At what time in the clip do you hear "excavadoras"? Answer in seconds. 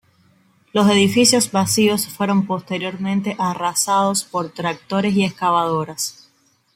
5.25-6.27